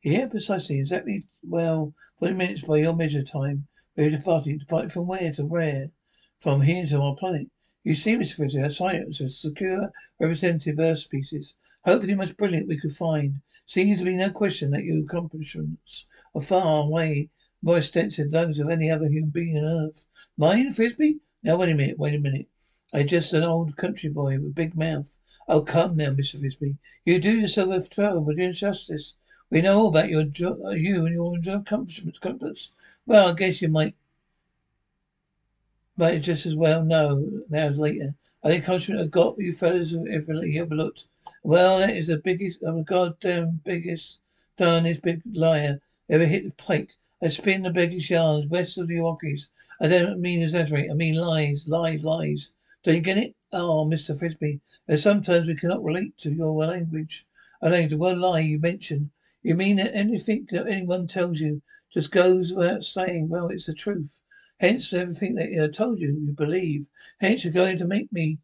Here, 0.00 0.28
precisely, 0.28 0.78
exactly, 0.78 1.26
well, 1.42 1.92
forty 2.16 2.34
minutes 2.34 2.62
by 2.62 2.78
your 2.78 2.96
measure 2.96 3.22
time. 3.22 3.66
We're 3.96 4.10
departing. 4.10 4.58
Departing 4.58 4.88
from 4.88 5.06
where 5.06 5.30
to 5.32 5.44
where? 5.44 5.90
From 6.38 6.62
here 6.62 6.86
to 6.86 7.00
our 7.00 7.14
planet. 7.14 7.48
You 7.82 7.94
see, 7.94 8.16
Mr. 8.16 8.36
Frisby, 8.36 8.62
our 8.62 8.70
science 8.70 9.20
a 9.20 9.28
secure 9.28 9.92
representative 10.18 10.78
Earth 10.78 11.00
species. 11.00 11.54
Hopefully 11.84 12.14
most 12.14 12.38
brilliant 12.38 12.66
we 12.66 12.80
could 12.80 12.92
find. 12.92 13.42
Seems 13.66 13.98
to 13.98 14.06
be 14.06 14.16
no 14.16 14.30
question 14.30 14.70
that 14.70 14.84
your 14.84 15.00
accomplishments 15.02 16.06
are 16.34 16.40
far 16.40 16.84
away 16.84 17.28
more 17.62 17.76
extensive 17.76 18.30
than 18.30 18.46
those 18.46 18.58
of 18.58 18.70
any 18.70 18.90
other 18.90 19.08
human 19.08 19.30
being 19.30 19.58
on 19.58 19.86
Earth. 19.88 20.06
Mine, 20.36 20.72
Frisby? 20.72 21.18
Now 21.42 21.56
wait 21.56 21.68
a 21.68 21.74
minute, 21.74 21.98
wait 21.98 22.14
a 22.14 22.18
minute. 22.18 22.48
I'm 22.96 23.08
just 23.08 23.34
an 23.34 23.42
old 23.42 23.76
country 23.76 24.08
boy 24.08 24.38
with 24.38 24.50
a 24.50 24.54
big 24.54 24.76
mouth. 24.76 25.18
Oh, 25.48 25.62
come 25.62 25.96
now, 25.96 26.10
Mr. 26.10 26.38
Frisby. 26.38 26.76
You 27.04 27.18
do 27.18 27.36
yourself 27.36 27.90
a 27.98 28.20
with 28.20 28.38
injustice. 28.38 29.16
We 29.50 29.62
know 29.62 29.80
all 29.80 29.88
about 29.88 30.10
your 30.10 30.22
jo- 30.22 30.64
uh, 30.64 30.70
you 30.70 31.04
and 31.04 31.12
your 31.44 31.56
accomplishments. 31.56 32.20
Comforts. 32.20 32.70
Well, 33.04 33.30
I 33.30 33.32
guess 33.32 33.60
you 33.60 33.68
might, 33.68 33.96
might 35.96 36.20
just 36.20 36.46
as 36.46 36.54
well 36.54 36.84
know 36.84 37.42
now 37.50 37.66
as 37.66 37.80
later. 37.80 38.14
I 38.44 38.50
the 38.50 38.58
accomplishment 38.58 39.00
I 39.00 39.06
got 39.06 39.40
you 39.40 39.52
fellas 39.52 39.90
have 39.90 40.06
ever 40.06 40.34
overlooked. 40.34 41.06
Well, 41.42 41.80
that 41.80 41.96
is 41.96 42.06
the 42.06 42.18
biggest, 42.18 42.62
I'm 42.62 42.84
goddamn 42.84 43.60
biggest, 43.64 44.20
darnest 44.56 45.02
big 45.02 45.20
liar 45.34 45.80
ever 46.08 46.26
hit 46.26 46.44
the 46.44 46.54
pike. 46.62 46.92
I 47.20 47.26
spin 47.26 47.62
the 47.62 47.70
biggest 47.70 48.08
yarns 48.08 48.46
west 48.46 48.78
of 48.78 48.86
the 48.86 49.00
Rockies. 49.00 49.48
I 49.80 49.88
don't 49.88 50.20
mean 50.20 50.42
exaggerate. 50.42 50.92
I 50.92 50.94
mean 50.94 51.16
lies, 51.16 51.68
lies, 51.68 52.04
lies. 52.04 52.52
Don't 52.84 52.94
you 52.94 53.00
get 53.00 53.18
it? 53.18 53.34
Oh, 53.52 53.84
Mr. 53.84 54.16
Frisby, 54.16 54.60
there's 54.86 55.02
sometimes 55.02 55.48
we 55.48 55.56
cannot 55.56 55.82
relate 55.82 56.16
to 56.18 56.30
your 56.30 56.64
language. 56.64 57.26
I 57.60 57.70
know 57.70 57.88
the 57.88 57.96
one 57.96 58.20
lie 58.20 58.40
you 58.40 58.60
mentioned. 58.60 59.10
You 59.42 59.56
mean 59.56 59.76
that 59.76 59.96
anything 59.96 60.46
that 60.52 60.68
anyone 60.68 61.08
tells 61.08 61.40
you 61.40 61.62
just 61.92 62.12
goes 62.12 62.52
without 62.52 62.84
saying, 62.84 63.28
well, 63.28 63.48
it's 63.48 63.66
the 63.66 63.74
truth. 63.74 64.20
Hence, 64.60 64.92
everything 64.92 65.34
that 65.34 65.50
I 65.60 65.68
told 65.68 65.98
you, 65.98 66.12
you 66.12 66.32
believe. 66.32 66.86
Hence, 67.20 67.44
you're 67.44 67.52
going 67.52 67.78
to 67.78 67.86
make 67.86 68.12
me 68.12 68.38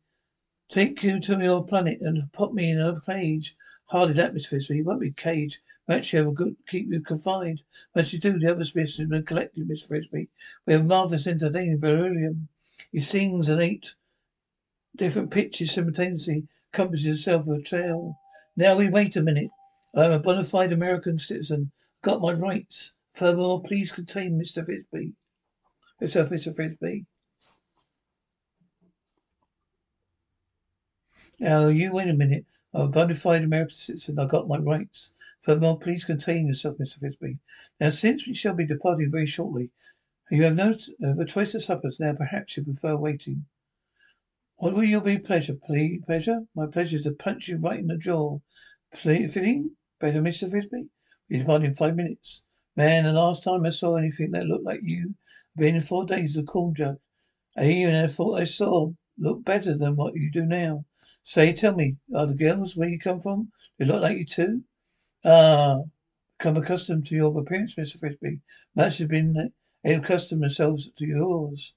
Take 0.71 1.03
you 1.03 1.19
to 1.19 1.37
your 1.41 1.65
planet 1.65 2.01
and 2.01 2.33
put 2.33 2.55
me 2.55 2.71
in 2.71 2.79
a 2.81 3.01
cage. 3.01 3.57
Hardly 3.87 4.15
Miss 4.33 4.47
Frisby. 4.47 4.77
You 4.77 4.85
won't 4.85 5.01
be 5.01 5.11
caged. 5.11 5.59
Actually, 5.89 6.21
I 6.21 6.23
will 6.23 6.33
good, 6.33 6.55
keep 6.69 6.93
you 6.93 7.01
confined. 7.01 7.65
But 7.93 8.13
you 8.13 8.21
do, 8.21 8.39
the 8.39 8.53
other 8.53 8.65
species 8.65 8.99
have 8.99 9.09
been 9.09 9.25
collected, 9.25 9.67
Miss 9.67 9.83
Frisby. 9.83 10.29
We 10.67 10.73
have 10.73 10.87
marvelous 10.87 11.27
entertaining 11.27 11.81
beryllium. 11.81 12.51
He 12.93 13.01
sings 13.01 13.49
and 13.49 13.61
eight 13.61 13.97
different 14.97 15.31
pitches 15.31 15.73
simultaneously, 15.73 16.47
accompanies 16.73 17.05
himself 17.05 17.47
with 17.47 17.61
a 17.61 17.63
trail. 17.63 18.19
Now 18.57 18.77
we 18.77 18.89
wait 18.89 19.17
a 19.17 19.23
minute. 19.23 19.51
I 19.95 20.05
am 20.05 20.13
a 20.13 20.19
bona 20.19 20.45
fide 20.45 20.73
American 20.73 21.19
citizen. 21.19 21.73
Got 22.03 22.21
my 22.21 22.33
rights. 22.33 22.93
Furthermore, 23.13 23.63
please 23.63 23.93
contain 23.93 24.39
Mr. 24.39 24.65
Frisby. 24.65 25.13
Mr. 26.01 26.27
Mr. 26.29 26.55
Frisby. 26.55 27.07
Now, 31.39 31.69
you 31.69 31.93
wait 31.93 32.09
a 32.09 32.15
minute. 32.15 32.45
I'm 32.73 32.83
a 32.83 32.89
bona 32.89 33.15
fide 33.15 33.43
American 33.43 33.75
citizen. 33.75 34.19
I 34.19 34.27
got 34.27 34.49
my 34.49 34.59
rights. 34.59 35.13
Furthermore, 35.41 35.79
please 35.79 36.05
contain 36.05 36.47
yourself, 36.47 36.77
Mr. 36.79 36.99
Frisby. 36.99 37.39
Now, 37.81 37.89
since 37.91 38.27
we 38.27 38.35
shall 38.35 38.55
be 38.55 38.67
departing 38.67 39.11
very 39.11 39.27
shortly, 39.27 39.71
you 40.31 40.45
have 40.45 40.55
no 40.55 40.75
have 41.03 41.19
a 41.19 41.25
choice 41.25 41.55
of 41.55 41.63
suppers. 41.63 41.99
Now, 41.99 42.13
perhaps 42.13 42.57
you 42.57 42.63
prefer 42.63 42.95
waiting. 42.97 43.47
What 44.61 44.75
will 44.75 44.85
your 44.85 45.01
be 45.01 45.17
pleasure? 45.17 45.55
Please, 45.55 46.03
pleasure? 46.05 46.43
My 46.55 46.67
pleasure 46.67 46.97
is 46.97 47.05
to 47.05 47.13
punch 47.13 47.49
you 47.49 47.57
right 47.57 47.79
in 47.79 47.87
the 47.87 47.97
jaw. 47.97 48.41
Please, 48.93 49.33
fitting? 49.33 49.71
Better, 49.99 50.21
Mr. 50.21 50.51
Frisby? 50.51 50.91
We 51.31 51.39
depart 51.39 51.65
in 51.65 51.75
five 51.75 51.97
minutes. 51.97 52.43
Man, 52.77 53.05
the 53.05 53.13
last 53.13 53.43
time 53.43 53.65
I 53.65 53.71
saw 53.71 53.97
anything 53.97 54.33
that 54.33 54.45
looked 54.45 54.67
like 54.67 54.81
you, 54.83 55.15
been 55.57 55.77
in 55.77 55.81
four 55.81 56.05
days 56.05 56.37
of 56.37 56.45
corn 56.45 56.75
jug. 56.75 56.99
I 57.57 57.69
even 57.69 58.07
thought 58.07 58.39
I 58.39 58.45
saw 58.45 58.93
look 59.17 59.47
better 59.47 59.75
than 59.75 59.97
what 59.97 60.15
you 60.15 60.31
do 60.31 60.45
now. 60.45 60.85
Say, 61.23 61.55
tell 61.55 61.75
me, 61.75 61.97
are 62.15 62.27
the 62.27 62.35
girls 62.35 62.77
where 62.77 62.91
you 62.91 62.99
come 62.99 63.21
from? 63.21 63.53
They 63.79 63.87
look 63.87 64.03
like 64.03 64.19
you 64.19 64.27
too? 64.27 64.65
Ah, 65.25 65.85
come 66.39 66.59
accustomed 66.59 67.07
to 67.07 67.15
your 67.15 67.41
appearance, 67.41 67.77
Mr. 67.77 67.99
Frisby. 67.99 68.41
Much 68.77 68.99
have 68.99 69.09
been 69.09 69.55
accustomed 69.83 70.43
themselves 70.43 70.91
to 70.99 71.07
yours. 71.07 71.73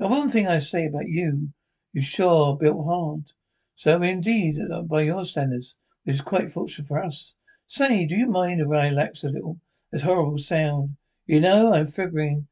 Now, 0.00 0.08
one 0.08 0.28
thing 0.28 0.48
I 0.48 0.58
say 0.58 0.86
about 0.86 1.06
you, 1.06 1.50
you 1.94 2.02
sure 2.02 2.56
built 2.56 2.84
hard. 2.84 3.30
So 3.76 4.02
indeed, 4.02 4.58
uh, 4.60 4.82
by 4.82 5.02
your 5.02 5.24
standards, 5.24 5.76
which 6.02 6.16
is 6.16 6.20
quite 6.20 6.50
fortunate 6.50 6.88
for 6.88 7.02
us. 7.02 7.34
Say, 7.66 8.04
do 8.04 8.16
you 8.16 8.26
mind 8.26 8.60
if 8.60 8.68
I 8.68 8.88
relax 8.88 9.22
a 9.22 9.28
little? 9.28 9.60
This 9.90 10.02
horrible 10.02 10.38
sound. 10.38 10.96
You 11.24 11.40
know, 11.40 11.72
I'm 11.72 11.86
figuring 11.86 12.48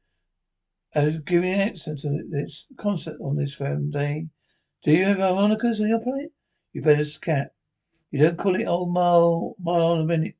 at 0.95 1.25
giving 1.25 1.53
an 1.53 1.59
answer 1.59 1.95
to 1.95 2.23
this 2.29 2.67
concert 2.77 3.17
on 3.21 3.35
this 3.35 3.53
firm 3.53 3.91
day. 3.91 4.27
Do 4.81 4.91
you 4.91 5.03
have 5.05 5.19
harmonicas 5.19 5.81
on 5.81 5.89
your 5.89 5.99
plate? 5.99 6.31
You 6.71 6.81
better 6.81 7.03
scat. 7.03 7.53
You 8.11 8.19
don't 8.19 8.37
call 8.37 8.55
it 8.55 8.65
old 8.65 8.93
mile, 8.93 9.55
mile 9.61 9.93
a 9.93 10.05
minute. 10.05 10.35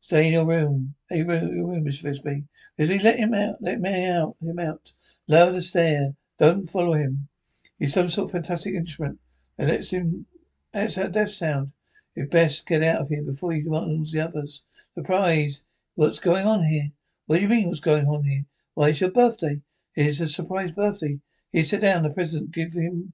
Stay 0.00 0.28
in 0.28 0.32
your 0.34 0.46
room. 0.46 0.94
Hey, 1.08 1.18
your 1.18 1.26
room, 1.26 1.82
Miss 1.82 2.00
Frisby. 2.00 2.44
Frisby, 2.76 3.00
let 3.00 3.18
him 3.18 3.34
out. 3.34 3.56
Let 3.60 3.80
me 3.80 4.06
out. 4.06 4.36
Let 4.40 4.50
him 4.50 4.58
out. 4.60 4.92
Lower 5.26 5.50
the 5.50 5.62
stair. 5.62 6.14
Don't 6.38 6.66
follow 6.66 6.92
him. 6.92 7.28
He's 7.78 7.94
some 7.94 8.08
sort 8.08 8.26
of 8.26 8.32
fantastic 8.32 8.74
instrument. 8.74 9.18
And 9.58 9.68
lets 9.68 9.90
him. 9.90 10.26
That's 10.72 10.98
our 10.98 11.08
death 11.08 11.30
sound. 11.30 11.72
You'd 12.14 12.30
best 12.30 12.66
get 12.66 12.82
out 12.82 13.02
of 13.02 13.08
here 13.08 13.22
before 13.22 13.52
you 13.52 13.70
lose 13.70 14.12
the 14.12 14.20
others. 14.20 14.62
Surprise! 14.94 15.62
What's 15.94 16.18
going 16.18 16.46
on 16.46 16.64
here? 16.64 16.90
What 17.26 17.36
do 17.36 17.42
you 17.42 17.48
mean, 17.48 17.68
what's 17.68 17.80
going 17.80 18.06
on 18.06 18.24
here? 18.24 18.44
Why, 18.74 18.88
it's 18.88 19.00
your 19.00 19.10
birthday. 19.10 19.60
It's 19.94 20.20
a 20.20 20.28
surprise 20.28 20.72
birthday. 20.72 21.20
Here, 21.52 21.64
sit 21.64 21.80
down. 21.80 22.02
The 22.02 22.10
president 22.10 22.52
give 22.52 22.72
him 22.72 23.12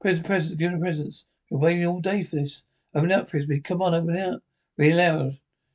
Present, 0.00 0.24
present, 0.24 0.58
give 0.58 0.72
him 0.72 0.80
presents. 0.80 1.26
Been 1.50 1.60
waiting 1.60 1.84
all 1.84 2.00
day 2.00 2.22
for 2.22 2.36
this. 2.36 2.62
Open 2.94 3.12
up, 3.12 3.28
Frisby. 3.28 3.60
Come 3.60 3.82
on, 3.82 3.94
open 3.94 4.16
up. 4.16 4.42
Read 4.78 4.94
loud. 4.94 5.34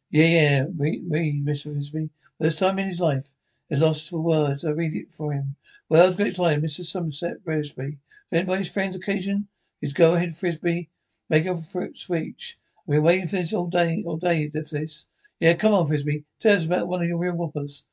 Yeah, 0.09 0.25
yeah. 0.25 0.65
Read, 0.75 1.03
read, 1.07 1.45
Mr. 1.45 1.71
Frisby. 1.71 2.09
First 2.41 2.57
time 2.57 2.79
in 2.79 2.87
his 2.87 2.99
life. 2.99 3.35
He's 3.69 3.81
lost 3.81 4.09
for 4.09 4.19
words. 4.19 4.65
I 4.65 4.71
read 4.71 4.95
it 4.95 5.11
for 5.11 5.31
him. 5.31 5.57
Well, 5.89 6.11
great 6.13 6.35
time, 6.35 6.63
Mr. 6.63 6.83
Somerset 6.83 7.43
Frisby. 7.43 7.99
Anybody's 8.35 8.69
friend's 8.69 8.97
occasion? 8.97 9.47
Please 9.79 9.93
go 9.93 10.13
ahead, 10.13 10.35
Frisby. 10.35 10.89
Make 11.29 11.47
up 11.47 11.57
a 11.57 11.89
speech. 11.95 12.57
I've 12.79 12.91
been 12.91 13.03
waiting 13.03 13.27
for 13.27 13.37
this 13.37 13.53
all 13.53 13.67
day, 13.67 14.03
all 14.05 14.17
day 14.17 14.49
for 14.49 14.61
this. 14.61 15.05
Yeah, 15.39 15.53
come 15.53 15.73
on, 15.73 15.87
Frisby. 15.87 16.25
Tell 16.41 16.57
us 16.57 16.65
about 16.65 16.89
one 16.89 17.01
of 17.01 17.07
your 17.07 17.17
real 17.17 17.35
whoppers. 17.35 17.85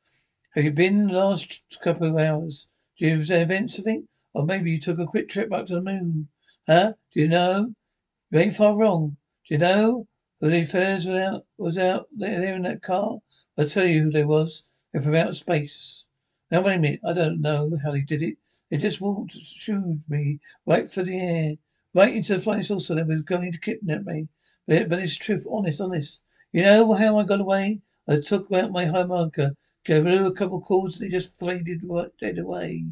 Have 0.57 0.65
you 0.65 0.73
been 0.73 1.07
the 1.07 1.13
last 1.13 1.63
couple 1.85 2.09
of 2.09 2.17
hours? 2.17 2.67
Do 2.99 3.07
you 3.07 3.19
have 3.19 3.31
events 3.31 3.77
to 3.77 3.83
think? 3.83 4.07
Or 4.35 4.45
maybe 4.45 4.73
you 4.73 4.81
took 4.81 4.99
a 4.99 5.07
quick 5.07 5.29
trip 5.29 5.53
up 5.53 5.67
to 5.67 5.77
the 5.77 5.81
moon. 5.81 6.27
Huh? 6.67 6.95
Do 7.13 7.21
you 7.21 7.29
know? 7.29 7.75
You 8.33 8.41
ain't 8.41 8.57
far 8.57 8.77
wrong. 8.77 9.19
Do 9.49 9.55
you 9.55 9.59
know 9.59 10.09
who 10.41 10.51
the 10.51 10.63
affairs 10.63 11.07
was 11.07 11.15
out, 11.15 11.47
was 11.57 11.79
out 11.79 12.09
there, 12.17 12.41
there 12.41 12.57
in 12.57 12.63
that 12.63 12.83
car? 12.83 13.19
I'll 13.57 13.69
tell 13.69 13.87
you 13.87 14.03
who 14.03 14.11
they 14.11 14.25
was. 14.25 14.65
They're 14.93 15.03
from 15.03 15.15
outer 15.15 15.35
space. 15.35 16.09
Now 16.51 16.63
wait 16.63 16.75
a 16.75 16.79
minute. 16.81 17.01
I 17.07 17.13
don't 17.13 17.41
know 17.41 17.79
how 17.81 17.93
they 17.93 18.01
did 18.01 18.23
it. 18.23 18.39
They 18.73 18.79
just 18.79 19.03
walked, 19.03 19.33
shooed 19.33 20.03
me 20.09 20.41
right 20.65 20.91
for 20.91 21.03
the 21.03 21.19
air, 21.21 21.57
right 21.93 22.17
into 22.17 22.33
the 22.37 22.43
flying 22.43 22.63
saucer 22.63 22.95
that 22.95 23.07
was 23.07 23.21
going 23.21 23.53
to 23.53 23.59
kidnap 23.59 24.07
me. 24.07 24.29
But, 24.67 24.89
but 24.89 24.99
it's 24.99 25.15
truth, 25.15 25.47
honest, 25.51 25.79
honest. 25.83 26.23
You 26.53 26.63
know 26.63 26.95
how 26.95 27.19
I 27.19 27.25
got 27.25 27.43
away? 27.43 27.83
I 28.09 28.21
took 28.21 28.51
out 28.51 28.73
my 28.73 28.87
harmonica, 28.87 29.59
gave 29.85 30.05
blew 30.05 30.25
a 30.25 30.33
couple 30.33 30.57
of 30.57 30.65
calls 30.65 30.99
and 30.99 31.05
they 31.07 31.15
just 31.15 31.39
faded 31.39 31.83
dead 32.19 32.39
away. 32.39 32.87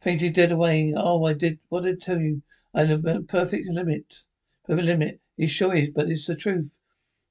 Fainted 0.00 0.34
dead 0.34 0.52
away. 0.52 0.94
Oh, 0.96 1.24
I 1.24 1.32
did 1.32 1.58
what 1.70 1.84
I 1.84 1.96
tell 1.96 2.20
you. 2.20 2.42
I'm 2.72 3.04
a 3.04 3.22
perfect 3.22 3.66
limit. 3.66 4.22
Perfect 4.64 4.86
limit. 4.86 5.20
It 5.36 5.48
sure 5.48 5.74
is, 5.74 5.90
but 5.90 6.08
it's 6.08 6.28
the 6.28 6.36
truth. 6.36 6.77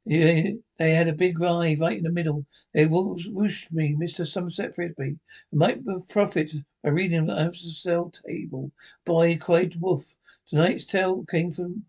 They 0.09 0.55
had 0.79 1.09
a 1.09 1.13
big 1.13 1.39
ride 1.41 1.81
right 1.81 1.97
in 1.97 2.03
the 2.05 2.11
middle. 2.11 2.45
They 2.73 2.85
whooshed 2.85 3.73
me, 3.73 3.93
Mr. 3.93 4.25
Somerset 4.25 4.73
Frisby. 4.73 5.17
I 5.51 5.55
might 5.55 5.83
profit 6.07 6.53
by 6.81 6.91
reading 6.91 7.25
the 7.25 7.33
cell 7.71 8.13
table. 8.25 8.71
Boy, 9.03 9.37
cried 9.37 9.75
Wolf. 9.81 10.15
Tonight's 10.47 10.85
tale 10.85 11.25
came 11.25 11.51
from 11.51 11.85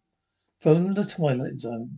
from 0.59 0.95
the 0.95 1.05
Twilight 1.05 1.61
Zone. 1.61 1.97